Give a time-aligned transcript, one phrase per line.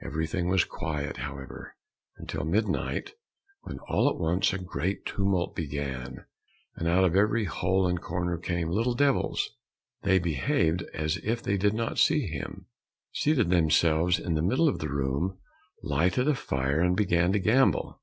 [0.00, 1.74] Everything was quiet, however,
[2.28, 3.14] till midnight,
[3.62, 6.24] when all at once a great tumult began,
[6.76, 9.50] and out of every hole and corner came little devils.
[10.02, 12.66] They behaved as if they did not see him,
[13.10, 15.38] seated themselves in the middle of the room,
[15.82, 18.00] lighted a fire, and began to gamble.